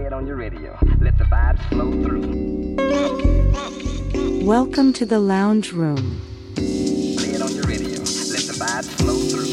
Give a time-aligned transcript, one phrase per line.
[0.00, 0.78] Lay it on your radio.
[1.02, 2.76] Let the vibes flow through.
[4.46, 6.22] Welcome to the lounge room.
[6.56, 7.98] Lay it on your radio.
[7.98, 9.50] Let the vibes flow through.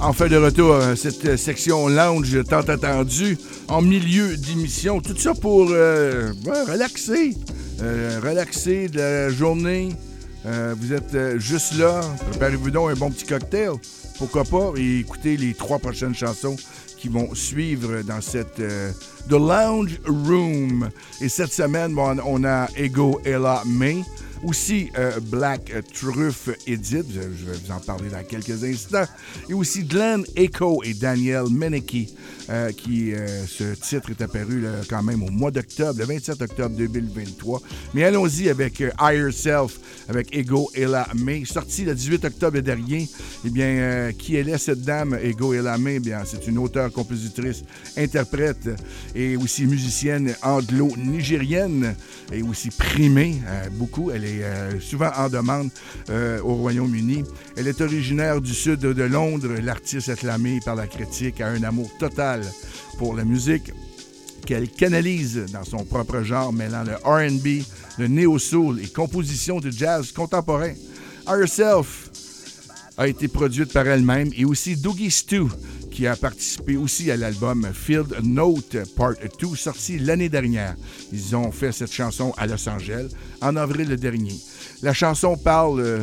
[0.00, 3.38] Enfin de retour à cette section lounge tant attendue
[3.68, 5.00] en milieu d'émission.
[5.00, 6.32] Tout ça pour euh,
[6.68, 7.36] relaxer.
[7.80, 9.90] Euh, relaxer de la journée.
[10.46, 12.02] Euh, vous êtes euh, juste là.
[12.30, 13.72] Préparez-vous donc un bon petit cocktail.
[14.18, 14.72] Pourquoi pas?
[14.76, 16.56] Et écoutez les trois prochaines chansons
[16.98, 18.92] qui vont suivre dans cette euh,
[19.28, 20.90] The Lounge Room.
[21.20, 24.02] Et cette semaine, bon, on a Ego Ella May.
[24.42, 24.90] Aussi
[25.30, 29.06] Black Truth Edit, je, je vais vous en parler dans quelques instants.
[29.48, 32.10] Et aussi Glenn Echo et Daniel Meneke,
[32.50, 36.42] euh, qui euh, ce titre est apparu là, quand même au mois d'octobre, le 27
[36.42, 37.62] octobre 2023.
[37.94, 43.08] Mais allons-y avec euh, Higher Self, avec Ego Ella May, sorti le 18 octobre dernier.
[43.44, 45.96] Eh bien, euh, qui elle est cette dame, Ego Ella May?
[45.96, 47.62] Eh bien, c'est une auteure, compositrice,
[47.96, 48.68] interprète
[49.14, 51.94] et aussi musicienne anglo-nigérienne
[52.32, 54.10] et aussi primée euh, beaucoup.
[54.10, 54.44] Elle est
[54.80, 55.70] souvent en demande
[56.42, 57.24] au Royaume-Uni.
[57.56, 59.54] Elle est originaire du sud de Londres.
[59.62, 62.42] L'artiste acclamée par la critique a un amour total
[62.98, 63.72] pour la musique
[64.44, 67.64] qu'elle canalise dans son propre genre, mêlant le RB,
[67.98, 70.72] le néo-soul et composition de jazz contemporain.
[71.26, 72.10] Herself
[72.96, 75.48] a été produite par elle-même et aussi Doogie Stew,
[75.90, 80.74] qui a participé aussi à l'album Field Note Part 2, sorti l'année dernière.
[81.12, 83.08] Ils ont fait cette chanson à Los Angeles
[83.40, 84.34] en avril dernier.
[84.82, 86.00] La chanson parle euh,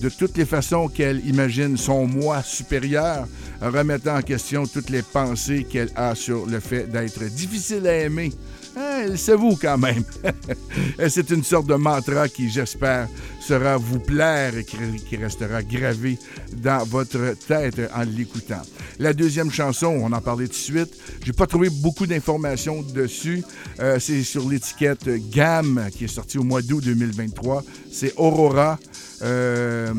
[0.00, 3.26] de toutes les façons qu'elle imagine son moi supérieur,
[3.60, 8.32] remettant en question toutes les pensées qu'elle a sur le fait d'être difficile à aimer.
[8.76, 10.04] Hein, Elle s'avoue quand même.
[11.08, 13.08] C'est une sorte de mantra qui, j'espère,
[13.40, 16.18] sera vous plaire et qui restera gravé
[16.56, 18.62] dans votre tête en l'écoutant.
[18.98, 20.94] La deuxième chanson, on en parlait tout de suite.
[21.24, 23.42] J'ai pas trouvé beaucoup d'informations dessus.
[23.80, 27.64] Euh, c'est sur l'étiquette Gamme qui est sortie au mois d'août 2023.
[27.90, 28.78] C'est Aurora.
[29.22, 29.92] Euh,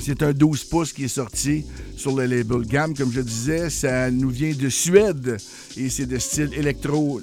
[0.00, 1.64] c'est un 12 pouces qui est sorti
[1.96, 2.94] sur le label Gamme.
[2.94, 5.38] Comme je disais, ça nous vient de Suède
[5.76, 7.20] et c'est de style électro,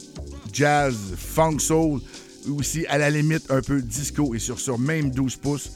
[0.53, 1.99] jazz, funk soul,
[2.47, 4.33] ou aussi à la limite un peu disco.
[4.35, 5.71] Et sur ce même 12 pouces,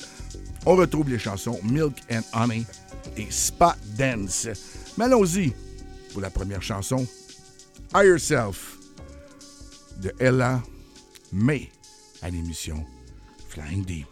[0.65, 2.65] on retrouve les chansons Milk and Honey
[3.17, 4.47] et Spot Dance.
[4.97, 5.53] Mais allons-y
[6.13, 7.05] pour la première chanson,
[7.95, 8.77] Higher Self
[10.01, 10.61] de Ella
[11.31, 11.69] May
[12.21, 12.85] à l'émission
[13.49, 14.07] Flying Deep.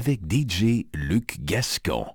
[0.00, 2.06] Avec DJ Luc Gascon.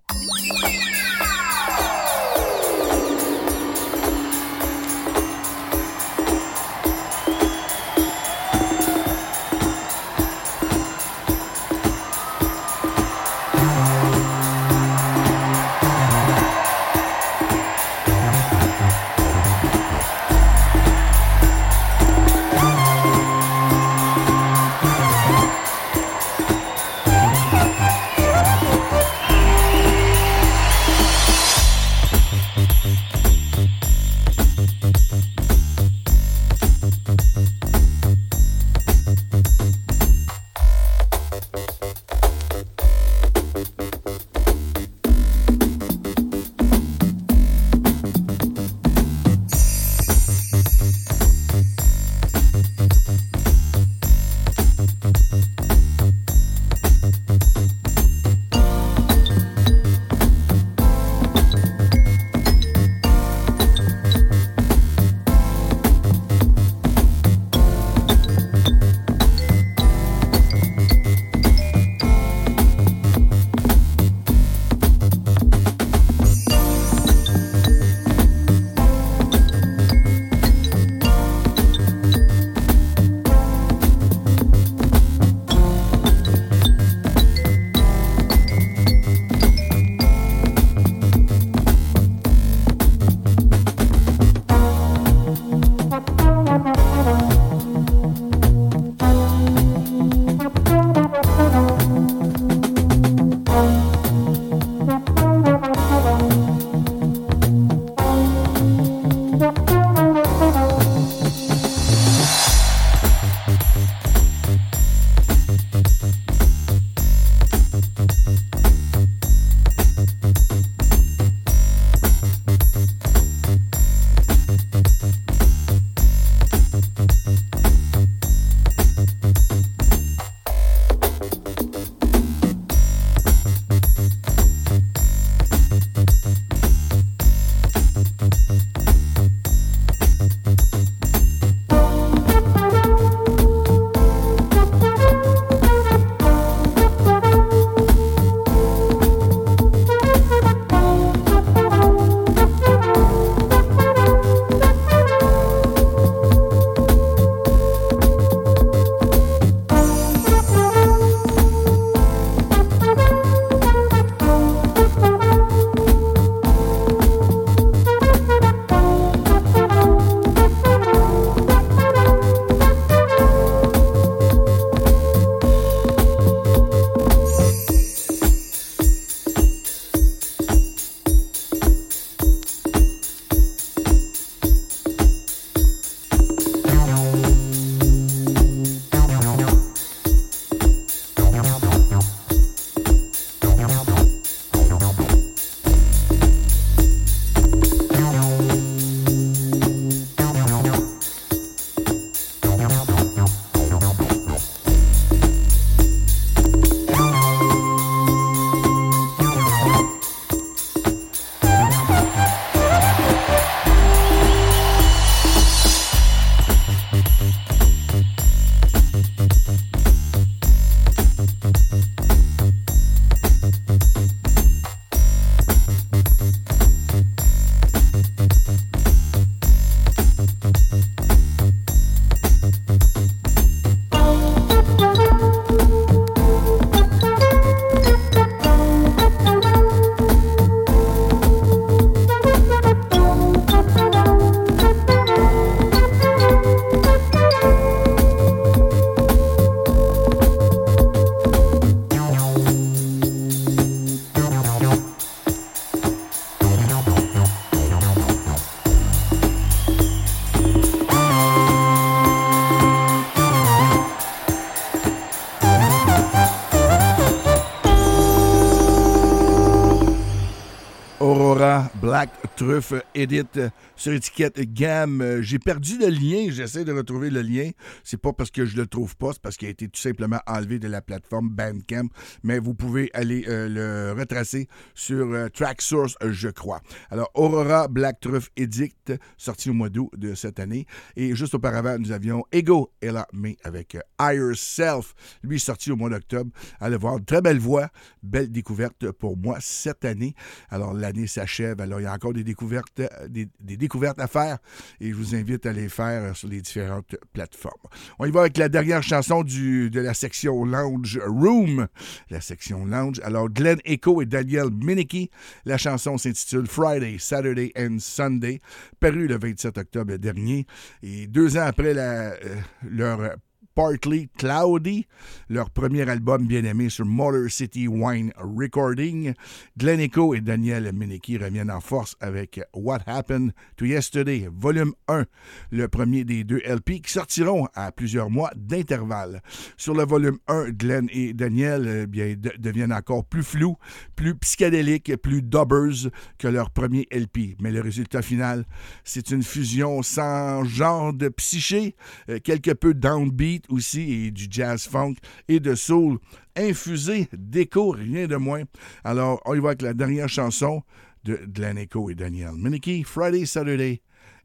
[272.37, 275.02] Black Truff Edit euh, sur étiquette gamme.
[275.02, 277.52] Euh, J'ai perdu le lien, j'essaie de retrouver le lien.
[277.83, 280.19] C'est pas parce que je le trouve pas, c'est parce qu'il a été tout simplement
[280.25, 281.90] enlevé de la plateforme Bandcamp,
[282.23, 286.61] mais vous pouvez aller euh, le retracer sur Tracksource, je crois.
[286.90, 288.73] Alors, Aurora Black Truff Edit,
[289.18, 290.66] sorti au mois d'août de cette année.
[290.95, 295.75] Et juste auparavant, nous avions Ego Ella May avec euh, Higher Self, lui sorti au
[295.75, 296.31] mois d'octobre.
[296.59, 297.69] Allez voir, très belle voix,
[298.04, 300.16] belle découverte pour moi cette année.
[300.49, 301.59] Alors, l'année s'achève.
[301.61, 303.27] Alors, il y a encore des découvertes, des,
[303.57, 304.37] découvertes à faire
[304.80, 307.54] et je vous invite à les faire euh, sur les différentes plateformes.
[307.99, 311.68] On y va avec la dernière chanson de la section Lounge Room.
[312.09, 312.99] La section Lounge.
[313.04, 315.09] Alors, Glenn Echo et Daniel Minicki.
[315.45, 318.42] La chanson s'intitule Friday, Saturday and Sunday,
[318.80, 320.45] paru le 27 octobre dernier.
[320.83, 322.15] Et deux ans après euh,
[322.63, 323.15] leur
[323.56, 324.85] Partly Cloudy,
[325.30, 329.14] leur premier album bien aimé sur Motor City Wine Recording.
[329.57, 335.06] Glenn Echo et Daniel Minicki reviennent en force avec What Happened to Yesterday, volume 1,
[335.52, 339.21] le premier des deux LP qui sortiront à plusieurs mois d'intervalle.
[339.56, 343.56] Sur le volume 1, Glenn et Daniel euh, deviennent encore plus flous,
[343.95, 347.38] plus psychédéliques, plus dubbers que leur premier LP.
[347.40, 348.44] Mais le résultat final,
[348.83, 351.78] c'est une fusion sans genre de psyché,
[352.09, 354.95] euh, quelque peu downbeat aussi, et du jazz funk
[355.28, 355.97] et de soul
[356.35, 358.44] infusé d'écho, rien de moins.
[358.83, 360.64] Alors, on y va avec la dernière chanson
[361.04, 363.81] de Glenn Echo et Daniel Minicki, Friday, Saturday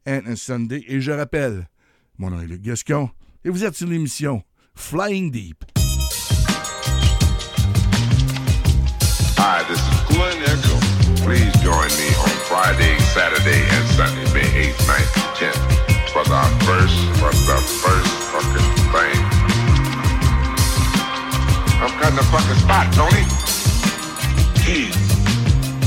[0.07, 0.83] and Sunday.
[0.87, 1.67] Et je rappelle,
[2.17, 3.09] mon nom est Luc Gascon,
[3.43, 4.43] et vous êtes sur l'émission
[4.75, 5.63] Flying Deep.
[9.37, 10.77] Hi, this is Glenn Echo.
[11.23, 16.65] Please join me on Friday, Saturday, and Sunday, May 8th, 9th, and 10th for the
[16.65, 19.19] first, for the first fucking thing.
[21.79, 23.23] I'm cutting the fucking spot, Tony.
[24.63, 24.95] Keys.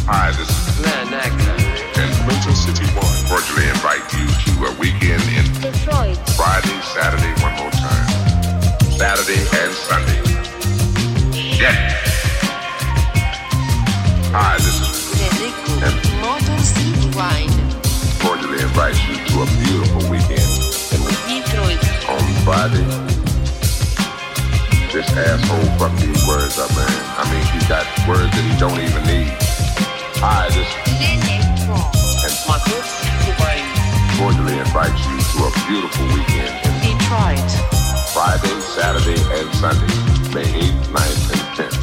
[0.08, 1.52] Hi, this is Glenn Echo.
[2.00, 6.16] And Motor City One cordially invite you to a weekend in Detroit.
[6.36, 8.06] Friday, Saturday, one more time.
[8.96, 10.20] Saturday and Sunday.
[11.32, 11.76] Shit.
[14.32, 15.92] Hi, this is Federico.
[16.24, 17.52] Motor City Wine.
[18.20, 20.13] cordially invite you to a beautiful weekend in Detroit.
[20.13, 20.13] on
[22.44, 22.84] Friday.
[24.92, 26.92] This asshole fucked these words up, man.
[27.16, 29.32] I mean, he got words that he don't even need.
[30.20, 30.68] I just
[32.20, 33.64] and Motor City Wine.
[34.20, 37.48] cordially invite you to a beautiful weekend in Detroit.
[38.12, 39.88] Friday, Saturday, and Sunday,
[40.36, 41.80] May 8th, 9th, and 10th.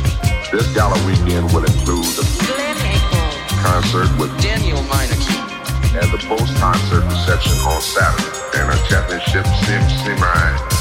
[0.54, 2.26] This gala weekend will include a
[3.66, 5.42] concert with Daniel Meineke.
[5.98, 10.72] and the post-concert reception on Saturday, and a championship sim semi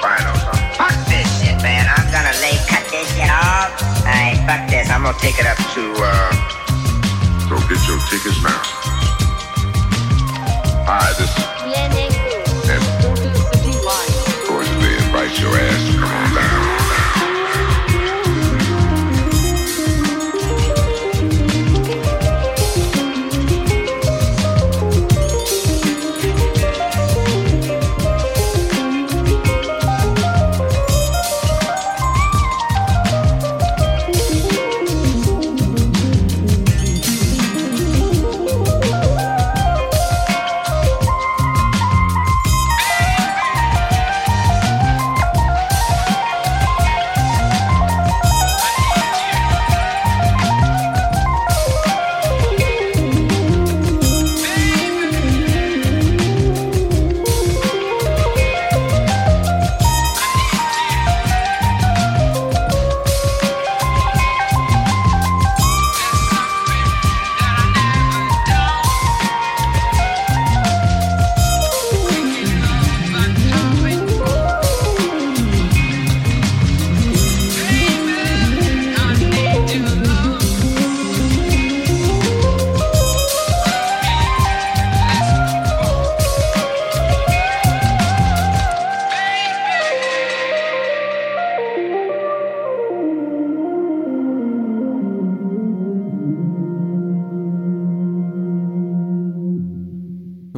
[0.00, 0.36] final.
[0.76, 1.86] Fuck this shit, man.
[1.96, 3.72] I'm gonna lay cut this shit off.
[4.04, 4.90] Alright, fuck this.
[4.90, 6.32] I'm gonna take it up To uh,
[7.48, 8.60] so get your tickets now.
[10.86, 14.12] Hi, this is Glen and Motor City Wine.
[14.46, 16.23] cordially invite your ass to come on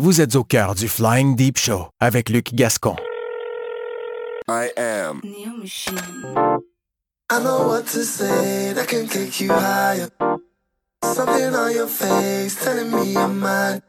[0.07, 2.95] Vous êtes au cœur du Flying Deep Show avec Luc Gascon.
[4.49, 5.21] I am.
[7.29, 10.09] I know what to say that can take you higher.
[11.03, 13.83] Something on your face telling me you're mine.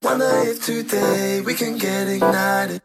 [0.00, 2.80] Wonder if today we can get ignited.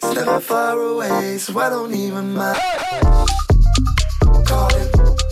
[0.00, 2.58] It's never far away, so I don't even mind.
[4.44, 5.27] Call it.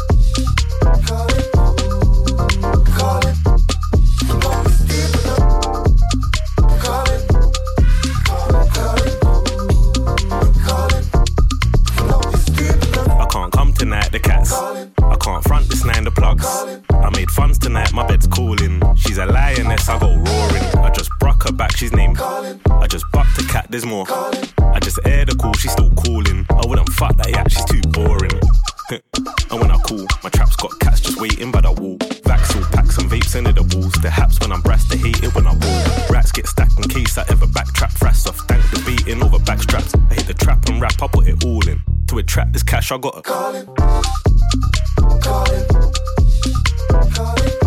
[13.78, 14.52] tonight, the cats.
[14.52, 16.46] I can't front this nine, the plugs.
[16.90, 18.80] I made funds tonight, my bed's calling.
[18.96, 20.64] She's a lioness, I go roaring.
[20.78, 22.18] I just broke her back, she's named.
[22.20, 24.06] I just bucked a cat, there's more.
[24.08, 26.46] I just aired a call, she's still calling.
[26.50, 28.40] I wouldn't fuck that yak, she's too boring.
[28.90, 31.98] and when I call, my trap's got cats just waiting by the wall.
[31.98, 33.92] Vax all packs and vapes into the walls.
[33.94, 36.08] The haps when I'm brass, they hate it when I roll.
[36.08, 37.92] Rats get stacked in case I ever backtrap.
[37.98, 39.92] Frass off, thank the beating over backstraps.
[40.10, 41.80] I hit the trap and rap, I put it all in.
[42.08, 43.66] To attract this cash, I gotta call it.
[43.66, 45.20] Calling.
[45.20, 45.66] Calling.
[45.68, 47.10] Calling.
[47.12, 47.65] Calling.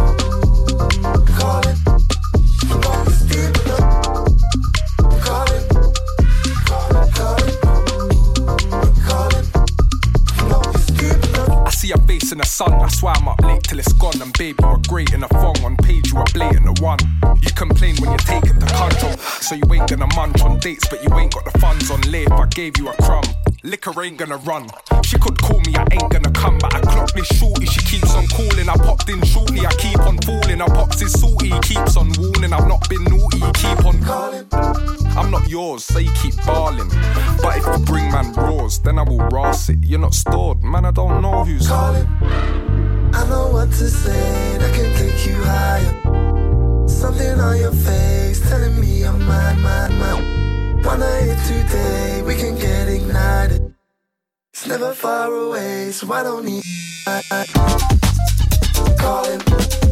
[11.90, 14.22] See face in the sun, that's why I'm up late till it's gone.
[14.22, 17.00] And babe, you are great in a thong on page, you are blatant the one.
[17.42, 21.04] You complain when you're taking the control, so you ain't gonna munch on dates, but
[21.04, 23.24] you ain't got the funds on lay if I gave you a crumb.
[23.64, 24.70] Liquor ain't gonna run.
[25.04, 27.66] She could call me, I ain't gonna come, but I clock this shorty.
[27.66, 28.70] She keeps on calling.
[28.70, 30.62] I popped in shortly, I keep on falling.
[30.62, 32.54] I pops is salty, he keeps on warning.
[32.54, 34.46] I've not been naughty, keep on calling.
[35.20, 36.90] I'm not yours, so you keep barling.
[37.42, 39.80] But if you bring man raws, then I will ras it.
[39.84, 40.86] You're not stored, man.
[40.86, 42.08] I don't know who's calling.
[43.14, 46.88] I know what to say that can take you higher.
[46.88, 50.84] Something on your face telling me you're mine, mine, mine.
[50.84, 53.76] Wonder if today we can get ignited.
[54.54, 56.64] It's never far away, so I don't need.
[58.96, 59.40] Calling.
[59.42, 59.89] Calling.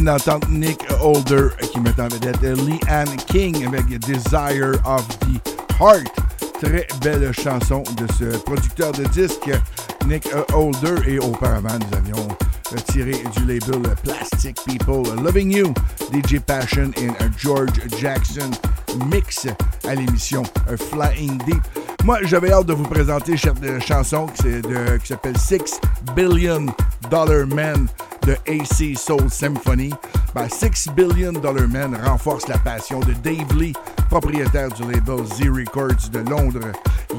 [0.00, 5.40] D'entendre Nick Holder qui met en vedette Lee Ann King avec Desire of the
[5.80, 6.08] Heart.
[6.60, 9.50] Très belle chanson de ce producteur de disques,
[10.06, 10.96] Nick Holder.
[11.06, 12.28] Et auparavant, nous avions
[12.92, 15.72] tiré du label Plastic People Loving You,
[16.12, 18.50] DJ Passion et George Jackson
[19.10, 19.46] mix
[19.88, 20.42] à l'émission
[20.90, 21.62] Flying Deep.
[22.04, 25.80] Moi, j'avais hâte de vous présenter cette chanson qui s'appelle Six
[26.14, 26.66] Billion
[27.10, 27.88] Dollar Man
[28.22, 29.90] de AC Soul Symphony.
[30.34, 33.72] Ben, Six Billion Dollar Man renforce la passion de Dave Lee,
[34.10, 36.72] propriétaire du label Z Records de Londres,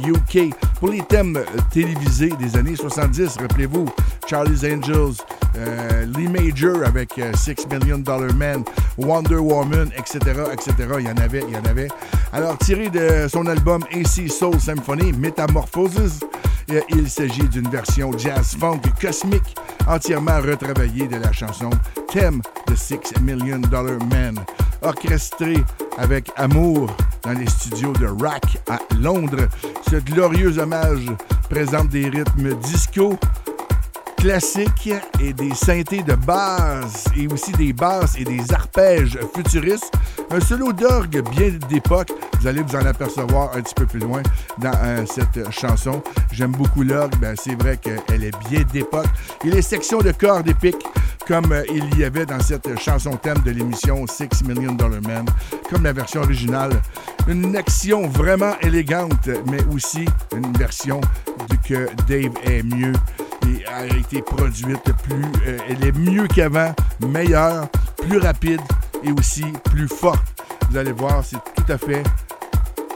[0.05, 0.53] UK.
[0.79, 1.39] Pour les thèmes
[1.71, 3.85] télévisés des années 70, rappelez-vous,
[4.27, 5.15] Charlie's Angels,
[5.57, 8.63] euh, Lee Major avec euh, Six Million Dollar Man,
[8.97, 10.19] Wonder Woman, etc.,
[10.51, 10.73] etc.
[10.99, 11.87] Il y en avait, il y en avait.
[12.33, 16.19] Alors, tiré de son album AC Soul Symphony, Metamorphosis,
[16.71, 19.55] euh, il s'agit d'une version jazz funk cosmique
[19.87, 21.69] entièrement retravaillée de la chanson
[22.11, 24.35] thème de Six Million Dollar Man,
[24.81, 25.55] orchestré
[25.97, 29.47] avec amour dans les studios de Rack à Londres.
[29.89, 31.07] Ce glorieux hommage
[31.49, 33.17] présente des rythmes disco,
[34.19, 39.93] classiques et des synthés de base et aussi des basses et des arpèges futuristes.
[40.29, 42.11] Un solo d'orgue bien d'époque.
[42.39, 44.21] Vous allez vous en apercevoir un petit peu plus loin
[44.57, 46.03] dans euh, cette chanson.
[46.33, 47.15] J'aime beaucoup l'orgue.
[47.21, 49.07] Ben, c'est vrai qu'elle est bien d'époque.
[49.45, 50.85] Et les sections de cordes épiques
[51.25, 55.25] comme euh, il y avait dans cette chanson thème de l'émission Six Million Dollar Man,
[55.69, 56.81] comme la version originale.
[57.27, 60.05] Une action vraiment élégante, mais aussi
[60.35, 60.99] une version
[61.63, 62.93] que Dave est mieux
[63.49, 65.25] et a été produite plus.
[65.47, 66.73] euh, elle est mieux qu'avant,
[67.07, 68.61] meilleure, plus rapide
[69.03, 70.23] et aussi plus forte.
[70.69, 72.03] Vous allez voir, c'est tout à fait.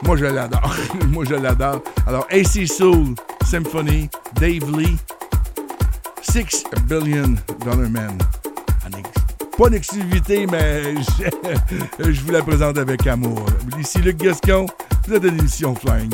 [0.04, 0.76] Moi, je l'adore.
[1.10, 1.82] Moi, je l'adore.
[2.08, 4.98] Alors, AC Soul Symphony, Dave Lee,
[6.22, 8.18] Six Billion Dollar Man.
[9.58, 10.96] Pas d'exclusivité, mais
[12.00, 13.46] je, vous la présente avec amour.
[13.80, 14.66] Ici Luc Gascon,
[15.08, 16.10] vous êtes l'émission Flying.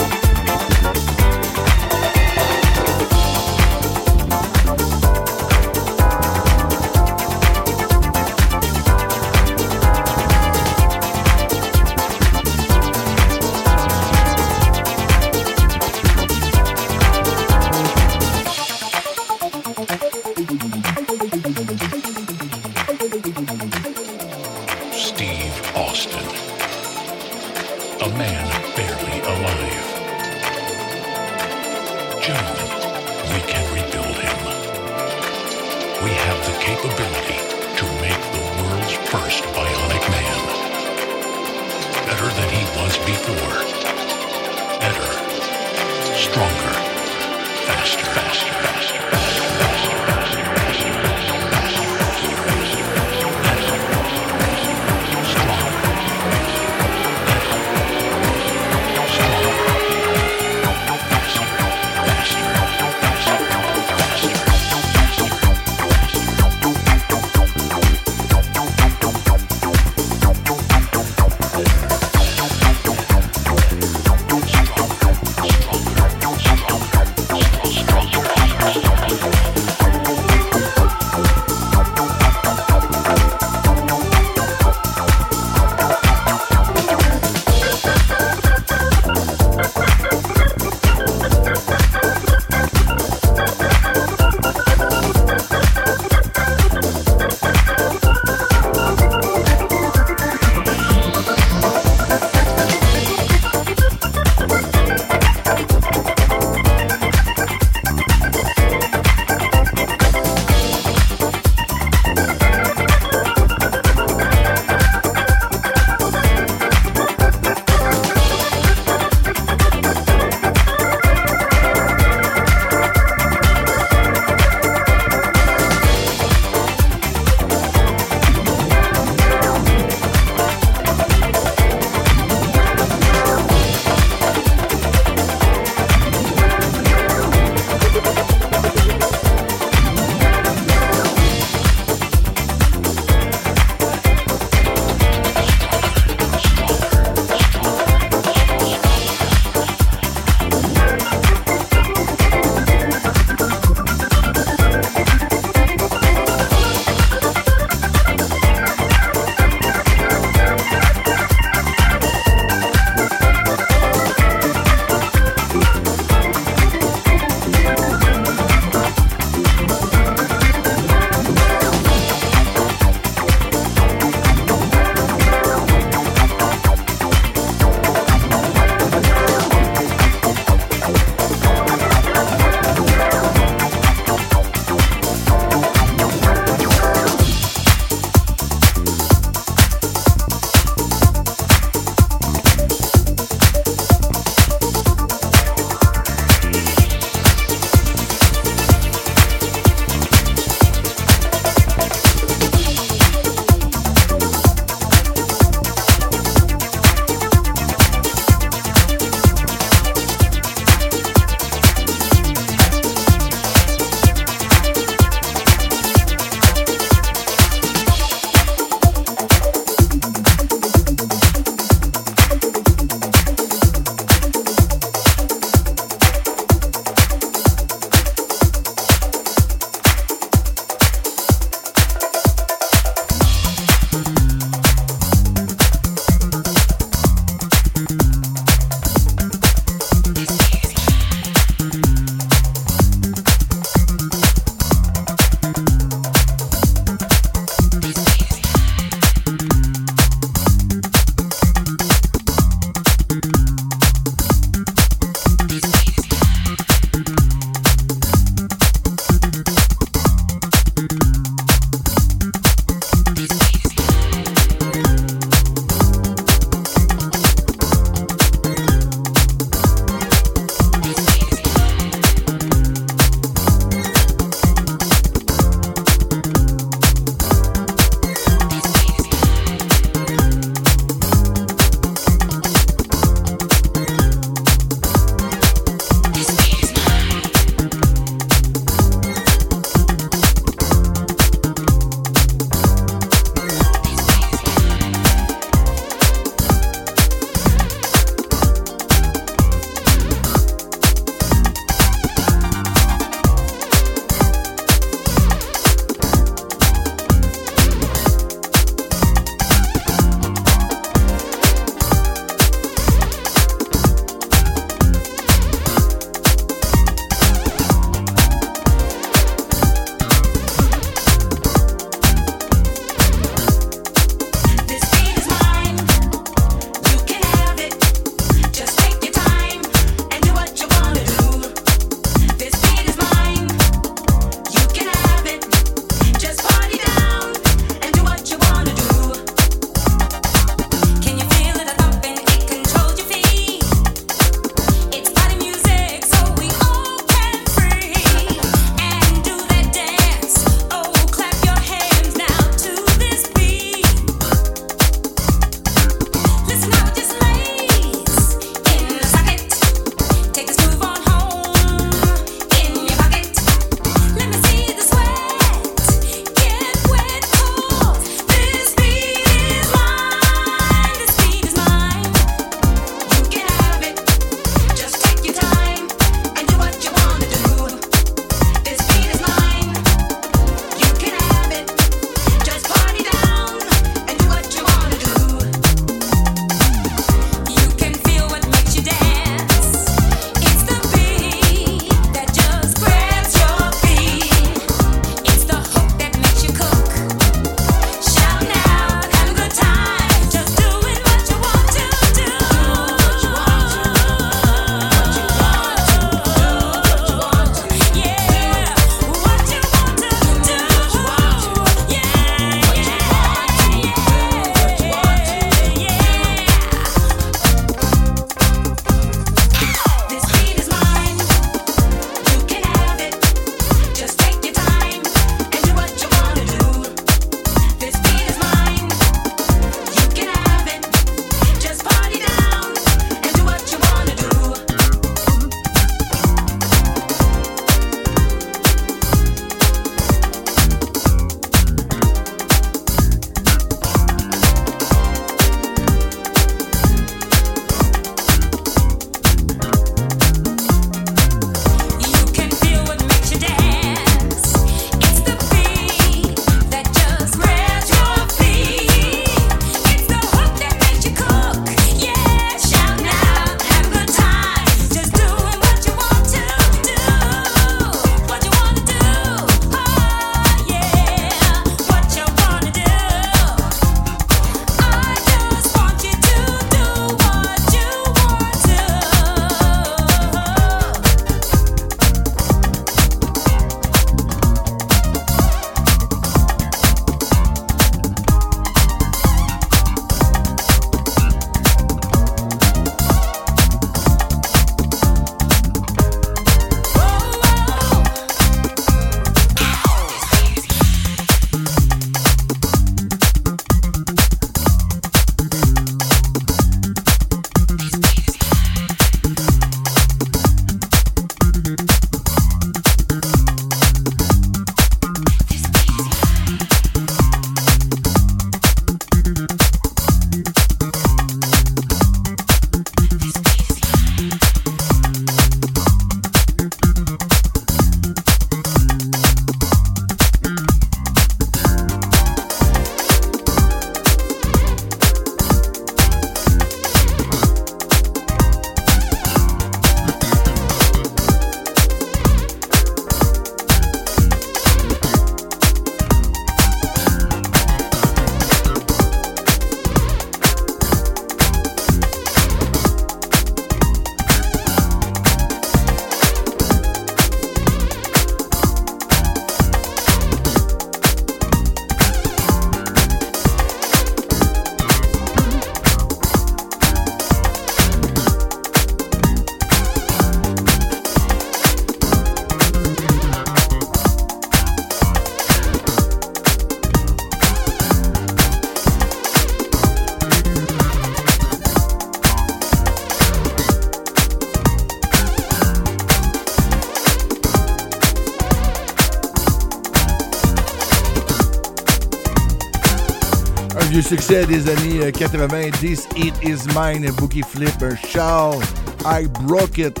[594.00, 598.62] Vieux succès des années euh, 80, This It Is Mine, Boogie Flip, un Charles,
[599.04, 600.00] I Broke It.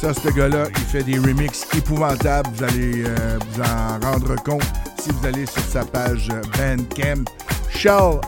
[0.00, 2.48] Ça, ce gars-là, il fait des remixes épouvantables.
[2.52, 4.64] Vous allez euh, vous en rendre compte
[5.00, 7.24] si vous allez sur sa page euh, Bandcamp.
[7.70, 8.20] Charles,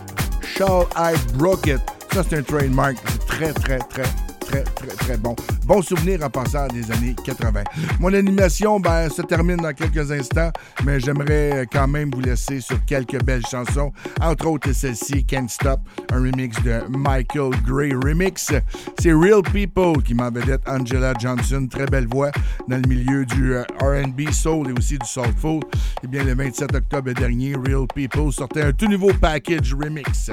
[0.57, 1.81] Charles, I Broke It.
[2.13, 2.97] Ça, c'est un trademark.
[3.05, 4.05] C'est très, très, très,
[4.47, 5.35] très, très, très bon.
[5.67, 7.65] Bon souvenir en passant des années 80.
[7.99, 10.51] Mon animation ben, se termine dans quelques instants,
[10.85, 13.91] mais j'aimerais quand même vous laisser sur quelques belles chansons.
[14.21, 15.81] Entre autres, celle-ci, Can't Stop,
[16.13, 18.53] un remix de Michael Gray Remix.
[18.99, 22.31] C'est Real People qui m'en vedette Angela Johnson, très belle voix
[22.69, 25.61] dans le milieu du euh, RB Soul et aussi du Soulful.
[26.03, 30.31] Eh bien, le 27 octobre dernier, Real People sortait un tout nouveau package remix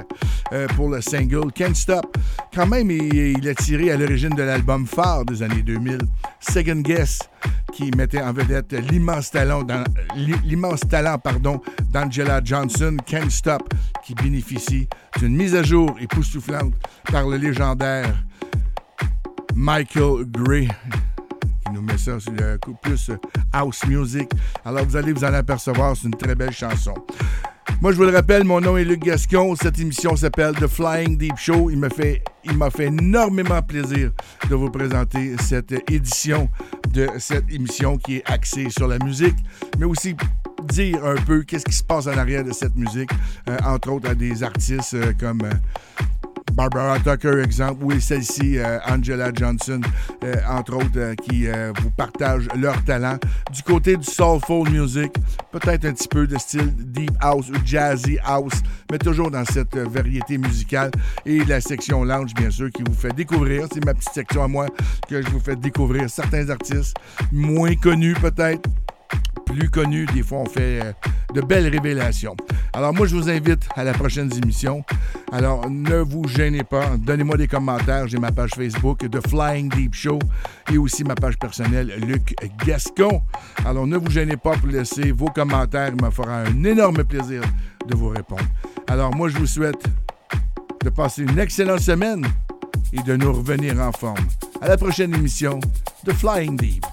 [0.52, 2.18] euh, pour le single Can't Stop.
[2.54, 6.00] Quand même, il, est tiré à l'origine de l'album phare des années 2000,
[6.40, 7.20] Second Guess,
[7.74, 9.66] qui mettait en vedette l'immense talent,
[10.46, 11.62] l'immense talent pardon,
[11.92, 14.88] d'Angela Johnson, Can't Stop, qui bénéficie
[15.20, 16.74] d'une mise à jour époustouflante
[17.12, 18.14] par le légendaire
[19.56, 20.68] Michael Gray
[21.66, 23.12] qui nous met ça sur le coup plus
[23.54, 24.30] house music.
[24.66, 26.94] Alors vous allez vous en apercevoir, c'est une très belle chanson.
[27.82, 29.56] Moi, je vous le rappelle, mon nom est Luc Gascon.
[29.56, 31.70] Cette émission s'appelle The Flying Deep Show.
[31.70, 34.12] Il m'a fait, il m'a fait énormément plaisir
[34.50, 36.50] de vous présenter cette édition
[36.94, 39.38] de cette émission qui est axée sur la musique,
[39.80, 40.16] mais aussi
[40.64, 43.12] dire un peu qu'est-ce qui se passe en arrière de cette musique,
[43.50, 45.52] euh, entre autres à des artistes euh, comme euh,
[46.54, 49.82] Barbara Tucker, exemple, ou celle-ci, euh, Angela Johnson,
[50.24, 51.48] euh, entre autres, euh, qui
[51.82, 53.18] vous partagent leur talent.
[53.52, 55.14] Du côté du soulful music,
[55.52, 59.78] peut-être un petit peu de style deep house ou jazzy house, mais toujours dans cette
[59.78, 60.92] variété musicale.
[61.26, 64.48] Et la section lounge, bien sûr, qui vous fait découvrir, c'est ma petite section à
[64.48, 64.68] moi,
[65.08, 66.96] que je vous fais découvrir certains artistes
[67.32, 68.70] moins connus peut-être
[69.52, 70.06] plus connus.
[70.14, 70.94] Des fois, on fait euh,
[71.34, 72.36] de belles révélations.
[72.74, 74.84] Alors, moi, je vous invite à la prochaine émission.
[75.32, 76.86] Alors, ne vous gênez pas.
[76.98, 78.08] Donnez-moi des commentaires.
[78.08, 80.20] J'ai ma page Facebook The Flying Deep Show
[80.72, 82.34] et aussi ma page personnelle Luc
[82.66, 83.22] Gascon.
[83.66, 85.92] Alors, ne vous gênez pas pour laisser vos commentaires.
[85.98, 87.42] Il me fera un énorme plaisir
[87.88, 88.46] de vous répondre.
[88.88, 89.84] Alors, moi, je vous souhaite
[90.84, 92.26] de passer une excellente semaine
[92.94, 94.26] et de nous revenir en forme.
[94.62, 95.60] À la prochaine émission
[96.04, 96.86] de Flying Deep.